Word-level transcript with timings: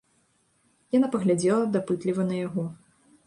Яна 0.97 1.09
паглядзела 1.17 1.63
дапытліва 1.77 2.27
на 2.31 2.35
яго. 2.47 2.63